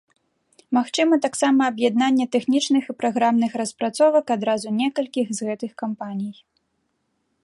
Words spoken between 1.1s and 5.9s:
таксама аб'яднанне тэхнічных і праграмных распрацовак адразу некалькіх з гэтых